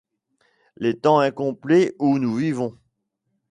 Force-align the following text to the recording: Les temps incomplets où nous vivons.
Les 0.77 0.97
temps 0.99 1.19
incomplets 1.19 1.93
où 1.99 2.17
nous 2.17 2.33
vivons. 2.35 2.75